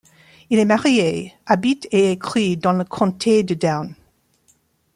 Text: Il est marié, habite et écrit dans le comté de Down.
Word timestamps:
Il 0.49 0.57
est 0.57 0.65
marié, 0.65 1.31
habite 1.45 1.87
et 1.91 2.09
écrit 2.11 2.57
dans 2.57 2.71
le 2.73 2.83
comté 2.85 3.43
de 3.43 3.53
Down. 3.53 3.93